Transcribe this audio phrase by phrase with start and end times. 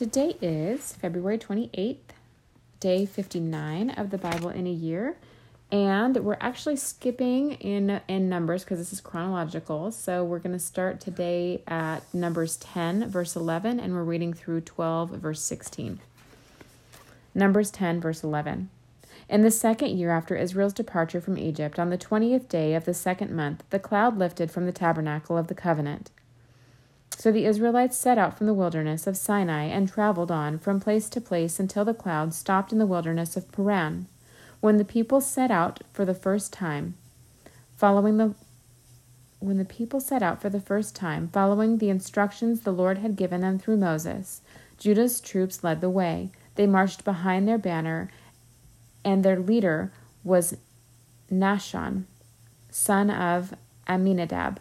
[0.00, 1.98] Today is February 28th,
[2.80, 5.18] day 59 of the Bible in a year.
[5.70, 9.92] And we're actually skipping in in numbers because this is chronological.
[9.92, 14.62] So we're going to start today at Numbers 10 verse 11 and we're reading through
[14.62, 16.00] 12 verse 16.
[17.34, 18.70] Numbers 10 verse 11.
[19.28, 22.94] In the second year after Israel's departure from Egypt, on the 20th day of the
[22.94, 26.10] second month, the cloud lifted from the tabernacle of the covenant.
[27.20, 31.06] So the Israelites set out from the wilderness of Sinai and traveled on from place
[31.10, 34.06] to place until the cloud stopped in the wilderness of Paran.
[34.60, 36.94] When the people set out for the first time,
[37.76, 38.34] following the
[39.38, 43.16] when the people set out for the first time, following the instructions the Lord had
[43.16, 44.40] given them through Moses,
[44.78, 46.30] Judah's troops led the way.
[46.54, 48.10] They marched behind their banner,
[49.04, 49.92] and their leader
[50.24, 50.56] was
[51.30, 52.04] Nahshon,
[52.70, 53.52] son of
[53.86, 54.58] Amminadab.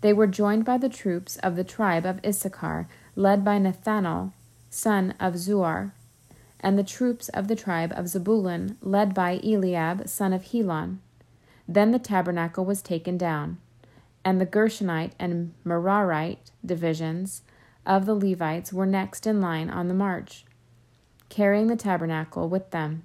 [0.00, 4.32] They were joined by the troops of the tribe of Issachar, led by Nethanel,
[4.70, 5.92] son of Zuar
[6.60, 11.00] and the troops of the tribe of Zebulun, led by Eliab, son of Helon.
[11.66, 13.58] Then the tabernacle was taken down,
[14.24, 17.42] and the Gershonite and Merarite divisions
[17.86, 20.44] of the Levites were next in line on the march,
[21.28, 23.04] carrying the tabernacle with them.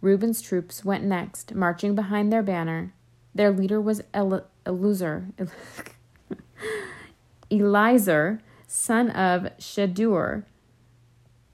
[0.00, 2.92] Reuben's troops went next, marching behind their banner.
[3.34, 4.46] Their leader was El-
[7.50, 10.44] Elizur, son of Shedeur,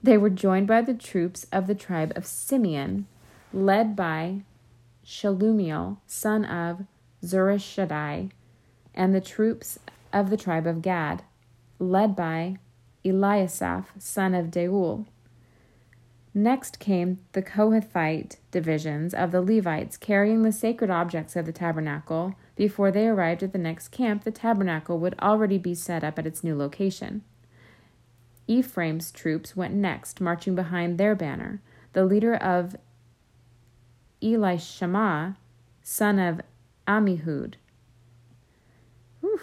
[0.01, 3.05] they were joined by the troops of the tribe of Simeon,
[3.51, 4.43] led by
[5.05, 6.85] Shalumiel, son of
[7.23, 8.31] Zurishaddai,
[8.93, 9.79] and the troops
[10.13, 11.23] of the tribe of Gad,
[11.79, 12.57] led by
[13.03, 15.05] Eliasaph, son of Deuel.
[16.33, 22.35] Next came the Kohathite divisions of the Levites carrying the sacred objects of the tabernacle.
[22.59, 26.27] Before they arrived at the next camp, the tabernacle would already be set up at
[26.27, 27.23] its new location.
[28.47, 31.61] Ephraim's troops went next, marching behind their banner.
[31.93, 32.75] The leader of
[34.21, 35.37] Elishama,
[35.83, 36.41] son of
[36.85, 37.53] Ammihud.
[39.21, 39.39] Whew.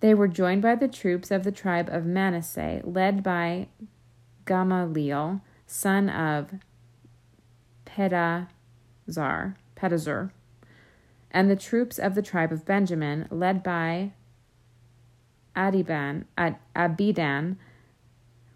[0.00, 3.68] They were joined by the troops of the tribe of Manasseh, led by
[4.44, 6.56] Gamaliel, son of
[7.86, 10.32] Pedazar, Pedazur,
[11.32, 14.12] and the troops of the tribe of Benjamin, led by
[15.56, 16.24] Adiban,
[16.76, 17.56] Abidan,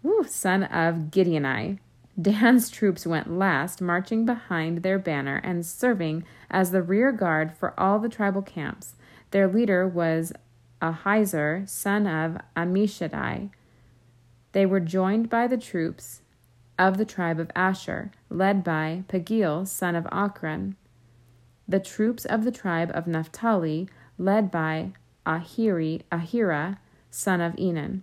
[0.05, 1.79] Ooh, son of Gideoni.
[2.19, 7.79] Dan's troops went last, marching behind their banner and serving as the rear guard for
[7.79, 8.95] all the tribal camps.
[9.31, 10.33] Their leader was
[10.81, 13.49] Ahiezer, son of Ammishaddai.
[14.53, 16.21] They were joined by the troops
[16.79, 20.75] of the tribe of Asher, led by Pagiel, son of Ocran.
[21.67, 24.93] The troops of the tribe of Naphtali, led by
[25.25, 26.77] Ahiri, Ahira,
[27.11, 28.01] son of Enan.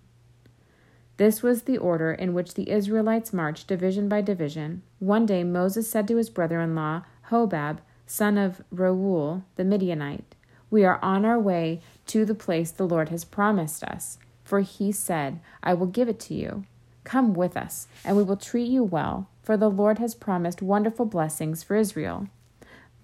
[1.16, 4.82] This was the order in which the Israelites marched division by division.
[4.98, 10.34] One day Moses said to his brother in law, Hobab, son of Reuel the Midianite,
[10.70, 14.18] We are on our way to the place the Lord has promised us.
[14.42, 16.64] For he said, I will give it to you.
[17.04, 21.06] Come with us, and we will treat you well, for the Lord has promised wonderful
[21.06, 22.28] blessings for Israel.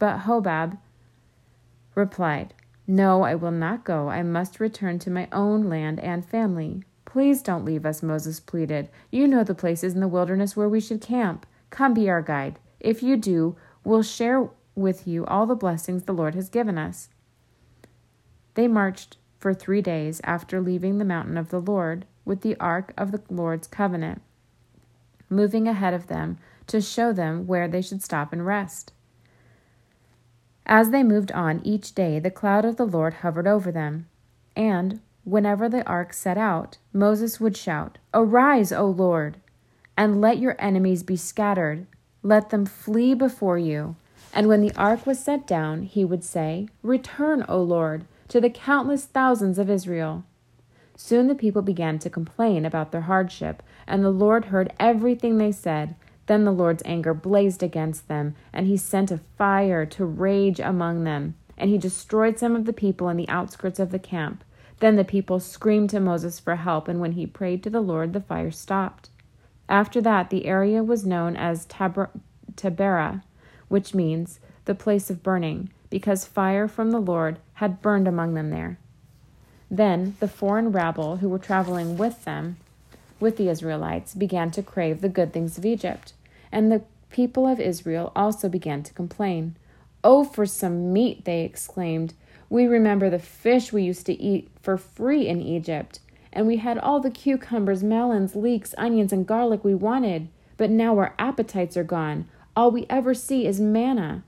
[0.00, 0.78] But Hobab
[1.94, 2.54] replied,
[2.88, 4.08] No, I will not go.
[4.08, 6.82] I must return to my own land and family.
[7.04, 8.88] Please don't leave us, Moses pleaded.
[9.10, 11.44] You know the places in the wilderness where we should camp.
[11.68, 12.58] Come be our guide.
[12.80, 17.10] If you do, we'll share with you all the blessings the Lord has given us.
[18.54, 22.94] They marched for three days after leaving the mountain of the Lord with the ark
[22.96, 24.22] of the Lord's covenant,
[25.28, 26.38] moving ahead of them
[26.68, 28.92] to show them where they should stop and rest.
[30.70, 34.06] As they moved on each day, the cloud of the Lord hovered over them,
[34.56, 39.36] and Whenever the ark set out, Moses would shout, Arise, O Lord,
[39.96, 41.86] and let your enemies be scattered.
[42.22, 43.96] Let them flee before you.
[44.32, 48.50] And when the ark was set down, he would say, Return, O Lord, to the
[48.50, 50.24] countless thousands of Israel.
[50.96, 55.52] Soon the people began to complain about their hardship, and the Lord heard everything they
[55.52, 55.96] said.
[56.30, 61.02] Then the Lord's anger blazed against them, and he sent a fire to rage among
[61.02, 64.44] them, and he destroyed some of the people in the outskirts of the camp.
[64.78, 68.12] Then the people screamed to Moses for help, and when he prayed to the Lord,
[68.12, 69.10] the fire stopped.
[69.68, 72.20] After that, the area was known as Tab-
[72.54, 73.24] Taberah,
[73.66, 78.50] which means the place of burning, because fire from the Lord had burned among them
[78.50, 78.78] there.
[79.68, 82.58] Then the foreign rabble who were traveling with them,
[83.18, 86.12] with the Israelites, began to crave the good things of Egypt,
[86.52, 89.56] and the people of Israel also began to complain.
[90.02, 92.14] Oh, for some meat, they exclaimed.
[92.48, 96.00] We remember the fish we used to eat for free in Egypt,
[96.32, 100.28] and we had all the cucumbers, melons, leeks, onions, and garlic we wanted.
[100.56, 102.28] But now our appetites are gone.
[102.56, 104.24] All we ever see is manna.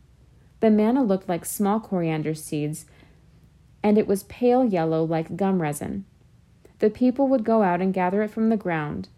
[0.60, 2.86] The manna looked like small coriander seeds,
[3.82, 6.04] and it was pale yellow like gum resin.
[6.78, 9.08] The people would go out and gather it from the ground.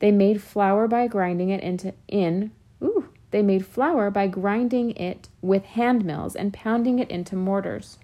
[0.00, 2.50] They made flour by grinding it into in
[2.82, 7.98] ooh, they made flour by grinding it with hand mills and pounding it into mortars.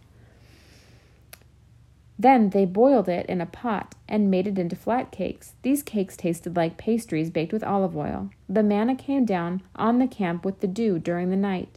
[2.18, 5.52] Then they boiled it in a pot and made it into flat cakes.
[5.62, 8.30] These cakes tasted like pastries baked with olive oil.
[8.48, 11.76] The manna came down on the camp with the dew during the night.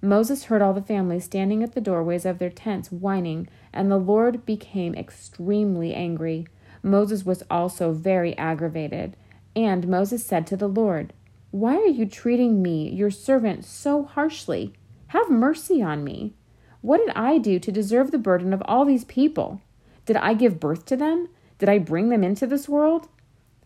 [0.00, 3.98] Moses heard all the family standing at the doorways of their tents whining, and the
[3.98, 6.46] Lord became extremely angry.
[6.82, 9.16] Moses was also very aggravated.
[9.56, 11.12] And Moses said to the Lord,
[11.50, 14.72] Why are you treating me, your servant, so harshly?
[15.08, 16.34] Have mercy on me.
[16.80, 19.62] What did I do to deserve the burden of all these people?
[20.06, 21.28] Did I give birth to them?
[21.58, 23.08] Did I bring them into this world?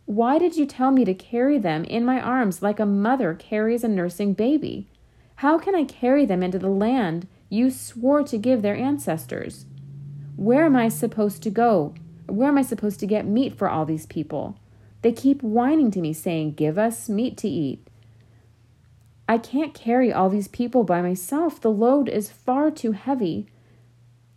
[0.05, 3.83] Why did you tell me to carry them in my arms like a mother carries
[3.83, 4.89] a nursing baby?
[5.37, 9.67] How can I carry them into the land you swore to give their ancestors?
[10.37, 11.95] Where am I supposed to go?
[12.27, 14.57] Where am I supposed to get meat for all these people?
[15.03, 17.87] They keep whining to me, saying, Give us meat to eat.
[19.29, 21.61] I can't carry all these people by myself.
[21.61, 23.47] The load is far too heavy.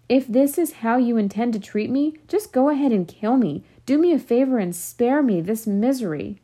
[0.09, 3.63] If this is how you intend to treat me, just go ahead and kill me.
[3.85, 6.41] Do me a favor and spare me this misery.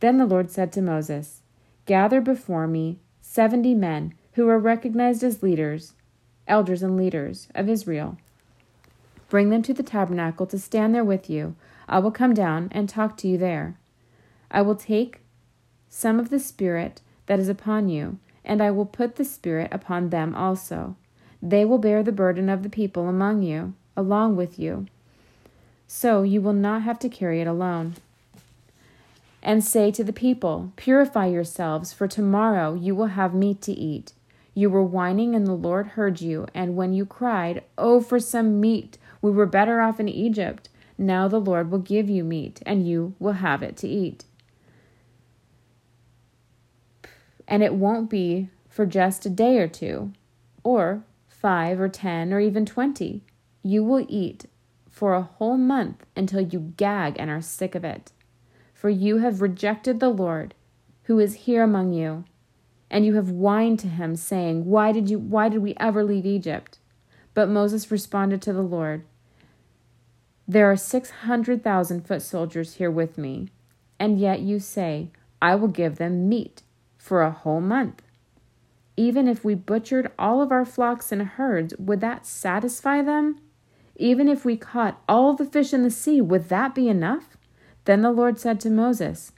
[0.00, 1.40] Then the Lord said to Moses,
[1.86, 5.94] Gather before me seventy men who are recognized as leaders,
[6.46, 8.18] elders and leaders of Israel.
[9.30, 11.56] Bring them to the tabernacle to stand there with you.
[11.88, 13.78] I will come down and talk to you there.
[14.50, 15.20] I will take
[15.88, 20.10] some of the Spirit that is upon you, and I will put the Spirit upon
[20.10, 20.96] them also.
[21.42, 24.86] They will bear the burden of the people among you, along with you.
[25.86, 27.96] So you will not have to carry it alone.
[29.42, 34.12] And say to the people, Purify yourselves, for tomorrow you will have meat to eat.
[34.54, 36.46] You were whining, and the Lord heard you.
[36.54, 38.98] And when you cried, Oh, for some meat!
[39.22, 40.68] We were better off in Egypt.
[40.98, 44.24] Now the Lord will give you meat, and you will have it to eat.
[47.46, 50.12] And it won't be for just a day or two,
[50.64, 53.22] or five or ten or even twenty.
[53.62, 54.46] You will eat
[54.90, 58.12] for a whole month until you gag and are sick of it.
[58.72, 60.54] For you have rejected the Lord,
[61.04, 62.24] who is here among you,
[62.90, 66.26] and you have whined to him, saying, Why did you why did we ever leave
[66.26, 66.78] Egypt?
[67.34, 69.04] But Moses responded to the Lord,
[70.48, 73.48] There are six hundred thousand foot soldiers here with me,
[73.98, 75.10] and yet you say,
[75.42, 76.62] I will give them meat
[76.96, 78.02] for a whole month.
[78.96, 83.40] Even if we butchered all of our flocks and herds, would that satisfy them?
[83.96, 87.36] Even if we caught all the fish in the sea, would that be enough?
[87.84, 89.32] Then the Lord said to Moses,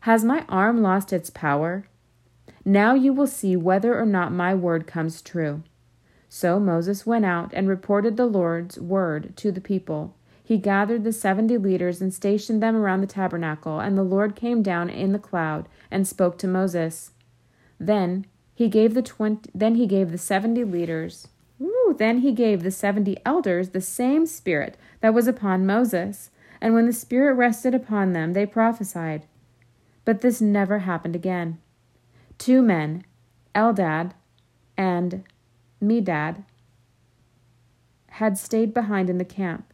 [0.00, 1.86] Has my arm lost its power?
[2.64, 5.62] Now you will see whether or not my word comes true.
[6.28, 10.16] So Moses went out and reported the Lord's word to the people.
[10.44, 14.62] He gathered the seventy leaders and stationed them around the tabernacle, and the Lord came
[14.62, 17.10] down in the cloud and spoke to Moses.
[17.80, 21.26] Then he gave the twenty then he gave the seventy leaders
[21.98, 26.30] then he gave the seventy elders the same spirit that was upon Moses.
[26.60, 29.26] And when the spirit rested upon them, they prophesied.
[30.04, 31.58] But this never happened again.
[32.38, 33.04] Two men,
[33.54, 34.12] Eldad
[34.76, 35.24] and
[35.82, 36.44] Medad,
[38.08, 39.72] had stayed behind in the camp.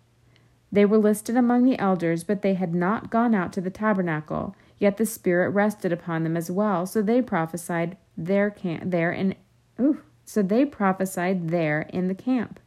[0.73, 4.55] They were listed among the elders, but they had not gone out to the tabernacle.
[4.79, 9.35] Yet the Spirit rested upon them as well, so they prophesied there camp there in
[9.81, 12.61] ooh, so they prophesied there in the camp.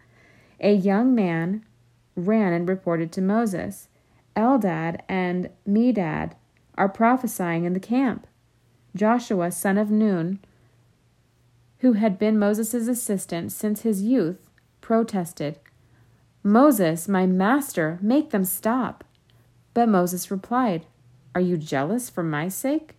[0.59, 1.63] A young man
[2.15, 3.87] ran and reported to Moses,
[4.35, 6.33] Eldad and Medad
[6.75, 8.27] are prophesying in the camp.
[8.95, 10.39] Joshua, son of Nun,
[11.79, 14.49] who had been Moses' assistant since his youth,
[14.81, 15.59] protested,
[16.43, 19.05] Moses, my master, make them stop.
[19.73, 20.85] But Moses replied,
[21.33, 22.95] Are you jealous for my sake?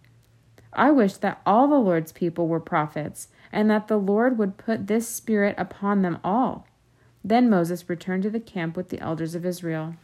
[0.73, 4.87] I wish that all the Lord's people were prophets, and that the Lord would put
[4.87, 6.67] this spirit upon them all.
[7.23, 9.95] Then Moses returned to the camp with the elders of Israel.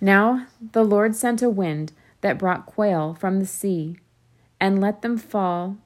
[0.00, 3.96] Now the Lord sent a wind that brought quail from the sea,
[4.60, 5.78] and let them fall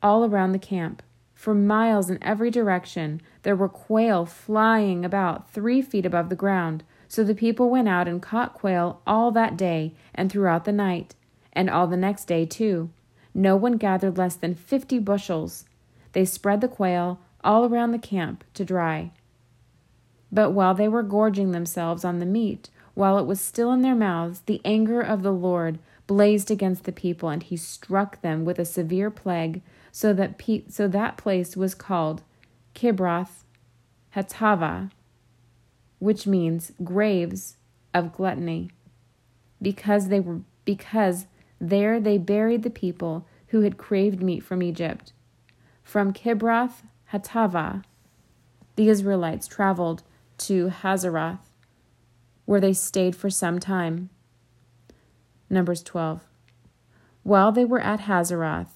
[0.00, 1.02] all around the camp.
[1.36, 6.82] For miles in every direction there were quail flying about three feet above the ground.
[7.06, 11.14] So the people went out and caught quail all that day and throughout the night,
[11.52, 12.90] and all the next day too.
[13.32, 15.66] No one gathered less than fifty bushels.
[16.12, 19.12] They spread the quail all around the camp to dry.
[20.32, 23.94] But while they were gorging themselves on the meat, while it was still in their
[23.94, 28.58] mouths, the anger of the Lord blazed against the people, and he struck them with
[28.58, 29.60] a severe plague,
[29.96, 32.22] so that pe- so that place was called
[32.74, 33.44] Kibroth
[34.14, 34.90] Hattaavah,
[36.00, 37.56] which means graves
[37.94, 38.70] of gluttony,
[39.62, 41.24] because they were because
[41.58, 45.14] there they buried the people who had craved meat from Egypt.
[45.82, 47.82] From Kibroth Hattaavah,
[48.74, 50.02] the Israelites traveled
[50.36, 51.48] to Hazeroth,
[52.44, 54.10] where they stayed for some time.
[55.48, 56.20] Numbers 12.
[57.22, 58.75] While they were at Hazeroth,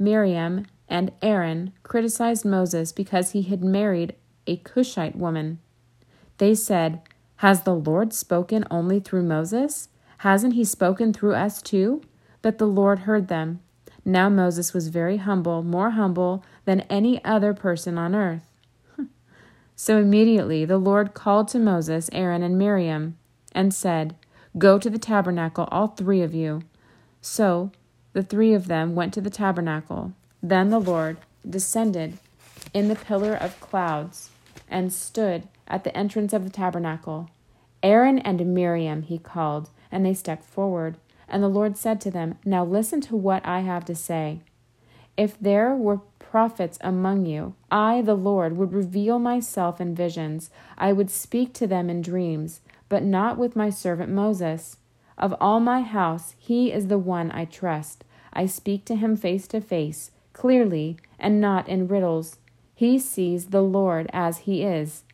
[0.00, 4.14] Miriam and Aaron criticized Moses because he had married
[4.46, 5.60] a Cushite woman.
[6.38, 7.02] They said,
[7.36, 9.88] Has the Lord spoken only through Moses?
[10.18, 12.02] Hasn't he spoken through us too?
[12.42, 13.60] But the Lord heard them.
[14.04, 18.48] Now Moses was very humble, more humble than any other person on earth.
[19.76, 23.18] so immediately the Lord called to Moses, Aaron, and Miriam,
[23.52, 24.16] and said,
[24.56, 26.62] Go to the tabernacle, all three of you.
[27.20, 27.70] So
[28.12, 30.12] the three of them went to the tabernacle.
[30.42, 32.18] Then the Lord descended
[32.74, 34.30] in the pillar of clouds
[34.68, 37.30] and stood at the entrance of the tabernacle.
[37.82, 40.96] Aaron and Miriam he called, and they stepped forward.
[41.28, 44.40] And the Lord said to them, Now listen to what I have to say.
[45.16, 50.50] If there were prophets among you, I, the Lord, would reveal myself in visions.
[50.76, 54.76] I would speak to them in dreams but not with my servant Moses.
[55.20, 58.04] Of all my house, he is the one I trust.
[58.32, 62.38] I speak to him face to face, clearly, and not in riddles.
[62.74, 65.04] He sees the Lord as he is.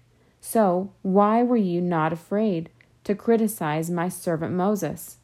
[0.41, 2.71] So, why were you not afraid
[3.03, 5.19] to criticize my servant Moses?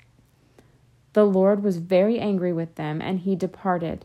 [1.12, 4.04] The Lord was very angry with them, and he departed.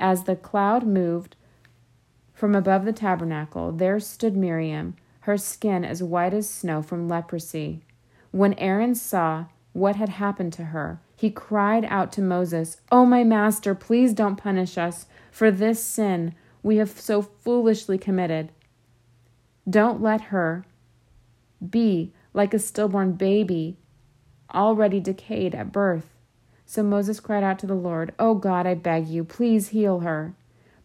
[0.00, 1.36] as the cloud moved
[2.32, 7.82] from above the tabernacle, there stood Miriam her skin as white as snow from leprosy.
[8.32, 13.22] When Aaron saw what had happened to her, he cried out to Moses, Oh, my
[13.22, 18.50] master, please don't punish us for this sin we have so foolishly committed.
[19.68, 20.64] Don't let her
[21.70, 23.76] be like a stillborn baby,
[24.52, 26.08] already decayed at birth.
[26.64, 30.34] So Moses cried out to the Lord, Oh God, I beg you, please heal her.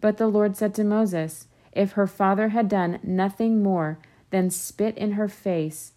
[0.01, 3.99] But the Lord said to Moses, If her father had done nothing more
[4.31, 5.93] than spit in her face,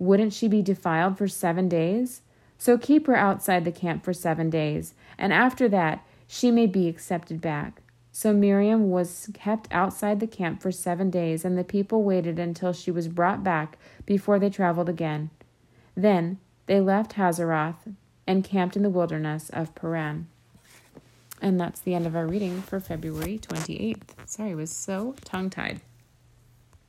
[0.00, 2.22] wouldn't she be defiled for seven days?
[2.58, 6.88] So keep her outside the camp for seven days, and after that she may be
[6.88, 7.82] accepted back.
[8.12, 12.72] So Miriam was kept outside the camp for seven days, and the people waited until
[12.72, 15.30] she was brought back before they traveled again.
[15.96, 17.94] Then they left Hazeroth
[18.26, 20.28] and camped in the wilderness of Paran.
[21.40, 24.26] And that's the end of our reading for February 28th.
[24.26, 25.80] Sorry, I was so tongue tied.